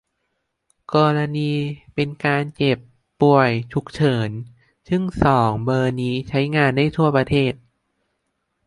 [0.93, 1.51] กรณี
[1.95, 2.77] เป็นการเจ็บ
[3.21, 4.29] ป่วย ฉุกเฉิน
[4.89, 7.53] ซึ่ง สอง เบอร์นี้ใช้งานได้ทั่วประเทศ